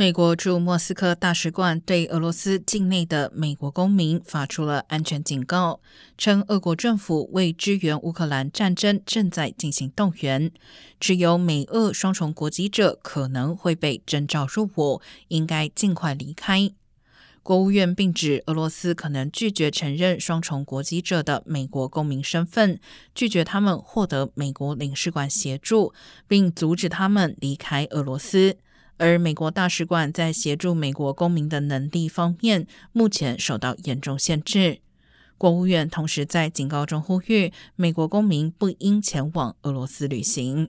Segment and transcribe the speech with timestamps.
[0.00, 5.78] 美国驻莫斯科大使馆对俄罗斯境内的美国公民发出了安全警告，
[6.16, 10.50] 称俄国政府为支援乌克兰战争正在进行动员，
[10.98, 16.70] 只有美俄双重国籍者可能会被征召入伍，应该尽快离开。
[17.42, 22.80] 国务院并指俄罗斯可能拒绝承认双重国籍者的美国公民身份，
[23.14, 25.92] 拒绝他们获得美国领事馆协助，
[26.26, 28.56] 并阻止他们离开俄罗斯。
[29.00, 34.80] 而美国大使馆在协助美国公民的能力方面，目前受到严重限制。
[35.38, 40.68] 国务院同时在警告中呼吁，美国公民不应前往俄罗斯旅行。